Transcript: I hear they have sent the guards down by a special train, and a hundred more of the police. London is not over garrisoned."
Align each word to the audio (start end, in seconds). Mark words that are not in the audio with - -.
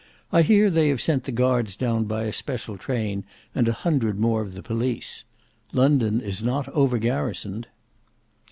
I 0.31 0.41
hear 0.41 0.71
they 0.71 0.89
have 0.89 0.99
sent 0.99 1.25
the 1.25 1.31
guards 1.31 1.75
down 1.75 2.05
by 2.05 2.23
a 2.23 2.33
special 2.33 2.75
train, 2.75 3.23
and 3.53 3.67
a 3.67 3.71
hundred 3.85 4.19
more 4.19 4.41
of 4.41 4.53
the 4.55 4.63
police. 4.63 5.25
London 5.73 6.19
is 6.21 6.41
not 6.41 6.67
over 6.69 6.97
garrisoned." 6.97 7.67